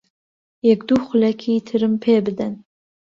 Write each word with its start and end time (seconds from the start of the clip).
یەک 0.69 0.81
دوو 0.87 1.03
خولەکی 1.05 1.65
ترم 1.67 1.93
پێ 2.03 2.15
بدەن. 2.25 2.53